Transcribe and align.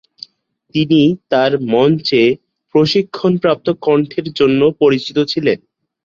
তিনি 0.75 1.01
তার 1.29 1.51
মঞ্চে 1.73 2.21
প্রশিক্ষণপ্রাপ্ত 2.75 3.67
কণ্ঠের 3.81 4.27
জন্য 4.39 4.61
পরিচিত 4.81 5.17
ছিলেন। 5.31 5.57